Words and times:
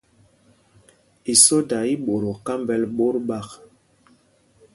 Isoda 1.33 1.79
í 1.91 1.93
mbot 1.99 2.23
o 2.31 2.33
kámbɛl 2.45 2.83
ɓot 2.95 3.15
ɓák. 3.27 3.49